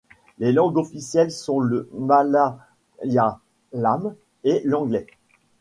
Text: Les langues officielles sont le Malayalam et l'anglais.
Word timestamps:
Les 0.39 0.51
langues 0.51 0.77
officielles 0.79 1.29
sont 1.29 1.59
le 1.59 1.87
Malayalam 1.93 2.57
et 4.43 4.63
l'anglais. 4.65 5.05